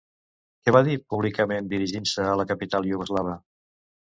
Què 0.63 0.73
va 0.75 0.81
dir 0.87 0.95
públicament 1.13 1.69
dirigint-se 1.73 2.27
a 2.31 2.35
la 2.43 2.49
capital 2.53 2.89
iugoslava? 2.93 3.37